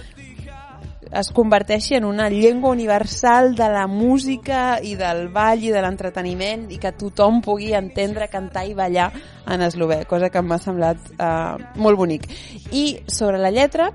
[1.13, 6.71] es converteixi en una llengua universal de la música i del ball i de l'entreteniment
[6.73, 9.13] i que tothom pugui entendre, cantar i ballar
[9.47, 12.27] en eslové, cosa que m'ha semblat uh, molt bonic.
[12.73, 13.93] I sobre la lletra,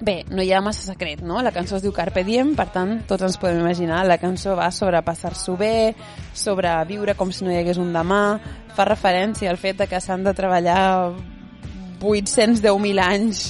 [0.00, 1.40] Bé, no hi ha massa secret, no?
[1.42, 4.68] La cançó es diu Carpe Diem, per tant, tots ens podem imaginar, la cançó va
[4.70, 5.96] sobre passar-s'ho bé,
[6.38, 8.22] sobre viure com si no hi hagués un demà,
[8.76, 10.78] fa referència al fet de que s'han de treballar
[11.98, 13.42] 810.000 anys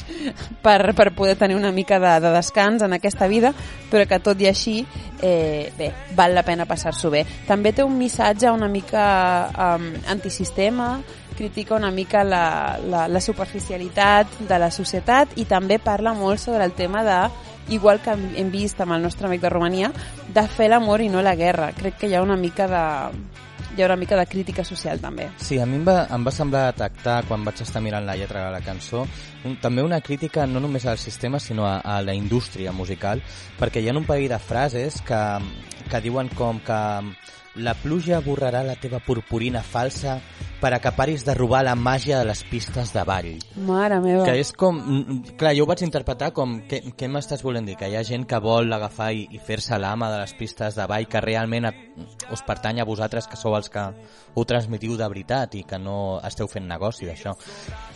[0.64, 3.52] per, per poder tenir una mica de, de descans en aquesta vida,
[3.92, 4.78] però que tot i així,
[5.20, 7.26] eh, bé, val la pena passar-s'ho bé.
[7.46, 9.04] També té un missatge una mica
[9.52, 10.94] um, antisistema,
[11.38, 16.66] critica una mica la, la, la superficialitat de la societat i també parla molt sobre
[16.66, 17.20] el tema de
[17.68, 19.92] igual que hem vist amb el nostre amic de Romania,
[20.34, 21.70] de fer l'amor i no la guerra.
[21.76, 22.84] Crec que hi ha una mica de
[23.76, 25.28] hi ha una mica de crítica social també.
[25.38, 28.46] Sí, a mi em va, em va semblar detectar, quan vaig estar mirant la lletra
[28.46, 29.04] de la cançó,
[29.46, 33.22] un, també una crítica no només al sistema, sinó a, a la indústria musical,
[33.60, 35.22] perquè hi ha un parell de frases que,
[35.86, 36.80] que diuen com que
[37.58, 40.18] la pluja borrarà la teva purpurina falsa
[40.60, 43.30] per a que paris de robar la màgia de les pistes de ball.
[43.66, 44.24] Mare meva.
[44.26, 44.78] Que és com...
[44.78, 46.58] mm, Clar, jo ho vaig interpretar com...
[46.68, 47.76] Què, què m'estàs volent dir?
[47.78, 50.86] Que hi ha gent que vol agafar i, i fer-se l'ama de les pistes de
[50.90, 51.72] ball que realment a,
[52.34, 53.84] us pertany a vosaltres que sou els que
[54.34, 57.34] ho transmitiu de veritat i que no esteu fent negoci d'això.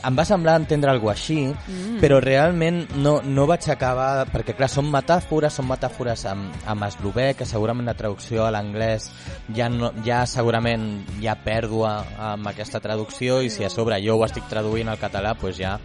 [0.07, 1.98] Em va semblar entendre alguna així, mm.
[2.03, 4.29] però realment no, no vaig acabar...
[4.33, 9.11] Perquè, clar, són metàfores, són metàfores amb, amb eslové, que segurament la traducció a l'anglès
[9.55, 10.87] ja, no, ja segurament
[11.20, 11.92] hi ha pèrdua
[12.33, 15.78] amb aquesta traducció i si a sobre jo ho estic traduint al català, pues ja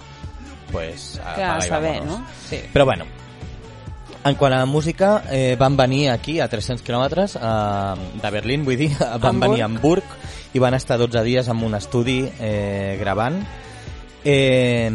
[0.72, 2.20] pues, Clar, apaga i saber, no?
[2.50, 2.60] Sí.
[2.74, 3.08] Però bueno,
[4.28, 8.78] en quant a música, eh, van venir aquí a 300 quilòmetres eh, de Berlín, vull
[8.78, 9.42] dir, van Hamburg.
[9.48, 10.18] venir a Hamburg
[10.54, 13.40] i van estar 12 dies en un estudi eh, gravant.
[14.28, 14.92] Eh,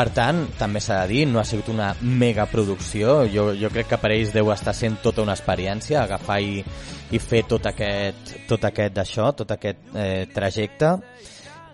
[0.00, 3.26] per tant, també s'ha de dir, no ha sigut una megaproducció.
[3.28, 6.62] Jo, jo crec que per ells deu estar sent tota una experiència, agafar i,
[7.12, 10.94] i fer tot aquest, tot aquest d'això, tot aquest eh, trajecte.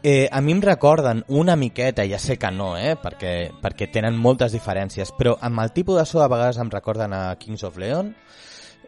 [0.03, 4.19] Eh, a mi em recorden una miqueta, ja sé que no, eh, perquè, perquè tenen
[4.19, 7.79] moltes diferències, però amb el tipus de so a vegades em recorden a Kings of
[7.79, 8.11] Leon.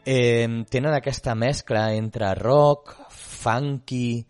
[0.03, 4.24] Eh, tenen aquesta mescla entre rock, funky,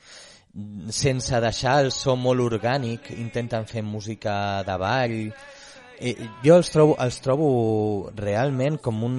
[0.91, 5.17] sense deixar el so molt orgànic, intenten fer música de ball...
[5.99, 6.13] Eh,
[6.45, 7.47] jo els trobo, els trobo
[8.15, 9.17] realment com un,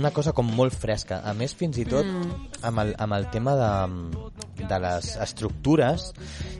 [0.00, 1.18] una cosa com molt fresca.
[1.20, 2.46] A més, fins i tot Mm.
[2.62, 6.06] amb, el, amb el tema de, de les estructures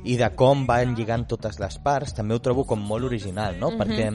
[0.04, 3.72] i de com van lligant totes les parts, també ho trobo com molt original, no?
[3.80, 4.10] perquè,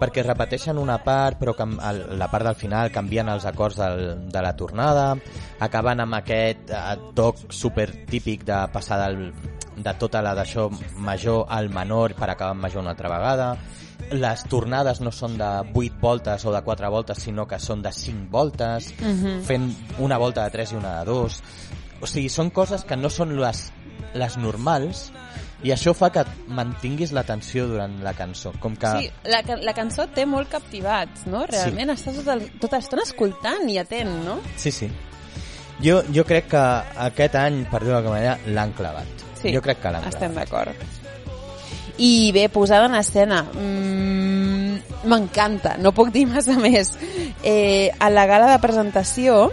[0.00, 1.66] perquè repeteixen una part, però que
[2.16, 5.16] la part del final canvien els acords del, de la tornada,
[5.60, 6.82] acaben amb aquest eh,
[7.14, 9.30] toc super típic de passar del,
[9.76, 10.68] de tota la d'això
[10.98, 13.50] major al menor per acabar amb major una altra vegada
[14.12, 17.90] les tornades no són de 8 voltes o de 4 voltes, sinó que són de
[17.90, 19.40] 5 voltes, Mhm.
[19.42, 19.64] fent
[19.98, 21.42] una volta de 3 i una de 2.
[22.02, 23.72] O sigui, són coses que no són les,
[24.14, 25.10] les normals
[25.66, 26.22] i això fa que
[26.54, 28.52] mantinguis l'atenció durant la cançó.
[28.62, 28.92] Com que...
[29.00, 31.42] Sí, la, la cançó té molt captivats, no?
[31.50, 34.38] Realment estàs tota, tota l'estona escoltant i atent, no?
[34.60, 34.90] Sí, sí.
[35.82, 36.62] Jo, jo crec que
[37.08, 39.26] aquest any, per dir-ho d'alguna manera, l'han clavat.
[39.40, 40.54] Sí, jo crec que l'han estem clavat.
[40.54, 41.02] d'acord.
[41.98, 43.42] I bé, posada en escena.
[43.56, 44.54] Mm,
[45.06, 46.94] M'encanta, no puc dir massa més.
[47.46, 49.52] Eh, a la gala de presentació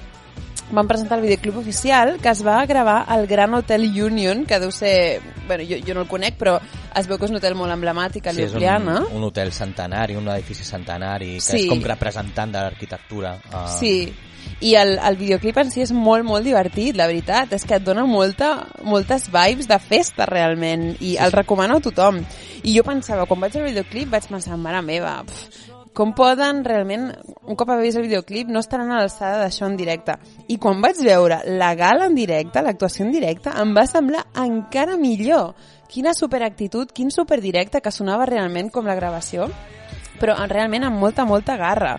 [0.73, 4.71] van presentar el videoclip oficial que es va gravar al Gran Hotel Union, que deu
[4.71, 5.21] ser...
[5.47, 6.57] Bueno, jo, jo no el conec, però
[6.95, 8.99] es veu que és un hotel molt emblemàtic a Sí, és un, Ljubljana.
[9.13, 11.63] un hotel centenari, un edifici centenari, que Sí.
[11.63, 13.35] és com representant de l'arquitectura.
[13.51, 14.13] Uh, Sí,
[14.59, 17.53] i el, el videoclip en si és molt, molt divertit, la veritat.
[17.53, 22.21] És que et dona molta, moltes vibes de festa, realment, i el recomano a tothom.
[22.63, 27.11] I jo pensava, quan vaig el videoclip, vaig pensar, mare meva, pf, com poden realment,
[27.45, 30.17] un cop haver vist el videoclip, no estaran a l'alçada d'això en directe.
[30.49, 34.97] I quan vaig veure la gala en directe, l'actuació en directe, em va semblar encara
[34.97, 35.53] millor.
[35.93, 39.47] Quina superactitud, quin superdirecte que sonava realment com la gravació,
[40.19, 41.97] però realment amb molta, molta garra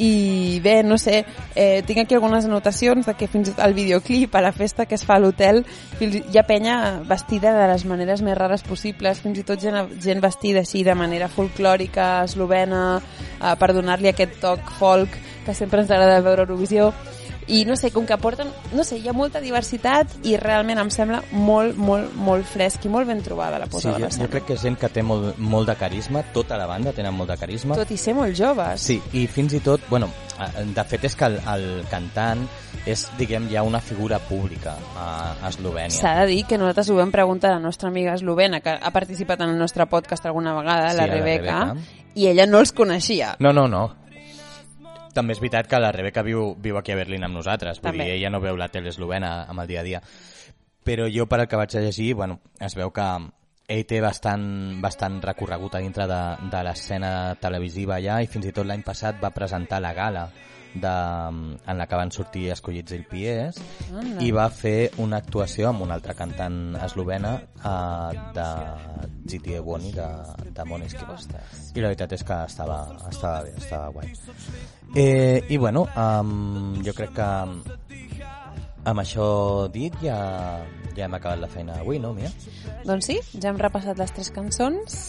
[0.00, 3.74] i bé, no sé, eh, tinc aquí algunes anotacions de que fins i tot el
[3.76, 5.60] videoclip a la festa que es fa a l'hotel
[6.00, 10.24] hi ha penya vestida de les maneres més rares possibles, fins i tot gent, gent
[10.24, 12.84] vestida així de manera folclòrica, eslovena,
[13.36, 16.94] eh, per donar-li aquest toc folk que sempre ens agrada veure a Eurovisió
[17.50, 20.90] i no sé, com que aporten, no sé, hi ha molta diversitat i realment em
[20.94, 24.24] sembla molt, molt, molt fresc i molt ben trobada la Sí, posada jo, a l'escena.
[24.26, 27.14] jo crec que és gent que té molt, molt de carisma, tota la banda tenen
[27.14, 27.74] molt de carisma.
[27.76, 28.80] Tot i ser molt joves.
[28.80, 30.08] Sí, i fins i tot, bueno,
[30.74, 32.46] de fet és que el, el cantant
[32.86, 35.08] és, diguem, ja una figura pública a,
[35.42, 35.90] a Eslovènia.
[35.98, 38.90] S'ha de dir que nosaltres ho vam preguntar a la nostra amiga eslovena, que ha
[38.94, 41.96] participat en el nostre podcast alguna vegada, Sí, la a la Rebeca, Rebeca.
[42.14, 43.34] i ella no els coneixia.
[43.38, 43.88] No, no, no.
[45.14, 48.06] També és veritat que la Rebeca viu, viu aquí a Berlín amb nosaltres, vull També.
[48.06, 50.02] dir, ella no veu la tele eslovena amb el dia a dia.
[50.84, 53.08] Però jo, per al que vaig llegir, bueno, es veu que
[53.70, 54.44] ell té bastant,
[54.82, 59.20] bastant recorregut a dintre de, de l'escena televisiva allà i fins i tot l'any passat
[59.22, 60.24] va presentar la gala
[60.74, 63.58] de, en la que van sortir escollits el Pies
[63.90, 64.18] Anda.
[64.22, 68.48] i va fer una actuació amb una altra cantant eslovena uh, de
[69.34, 70.10] GTA Boni de,
[70.50, 74.14] de Måneskin i la veritat és que estava, estava bé, estava guai
[74.94, 77.30] eh, i bueno um, jo crec que
[78.90, 80.18] amb això dit ja,
[80.96, 82.30] ja hem acabat la feina d'avui, no, Mia?
[82.86, 85.00] Doncs sí, ja hem repassat les tres cançons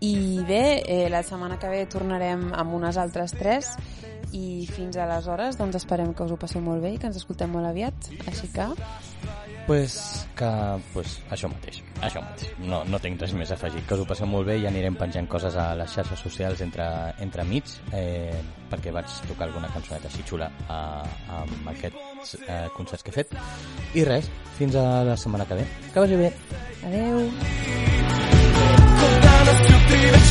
[0.00, 3.74] i bé, eh, la setmana que ve tornarem amb unes altres tres
[4.32, 7.50] i fins aleshores doncs esperem que us ho passeu molt bé i que ens escoltem
[7.50, 8.12] molt aviat.
[8.30, 8.68] Així que
[9.66, 10.50] Pues que,
[10.94, 12.50] pues, això mateix, això mateix.
[12.66, 13.84] No, no tinc res més a afegir.
[13.86, 16.86] Que us ho passeu molt bé i anirem penjant coses a les xarxes socials entre,
[17.22, 18.40] entre mig, eh,
[18.70, 20.80] perquè vaig tocar alguna cançoneta així xula a,
[21.40, 23.36] amb aquests eh, concerts que he fet.
[23.94, 25.68] I res, fins a la setmana que ve.
[25.92, 26.32] Que vagi bé.
[26.88, 27.30] adeu!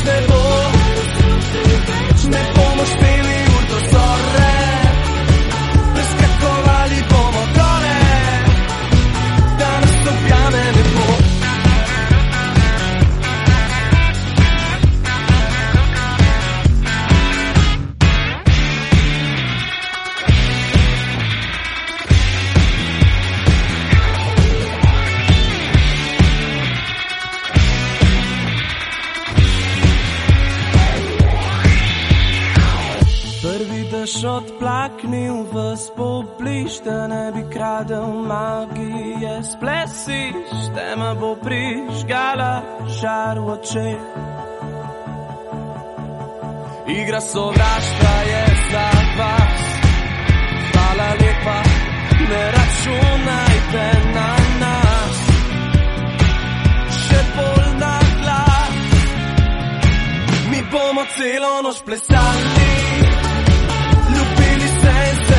[0.10, 0.42] Ne bo
[2.30, 4.54] Ne bomo šteli urdozore
[5.94, 7.29] Preskakovali bomo
[34.26, 42.62] Odplaknil vas pobliž, da ne bi kradel magije splesiš, tema bo prižgala
[43.00, 44.02] žar v očeh.
[46.88, 48.90] Igra sovraštva je za
[49.20, 49.62] vas,
[50.72, 51.60] hvala lepa,
[52.30, 55.20] ne računajte na nas,
[56.92, 58.80] še bolj na glas.
[60.50, 62.69] Mi bomo celo noč plesali,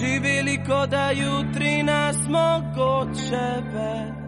[0.00, 4.19] Živeli, kot da jutri nas mogoče več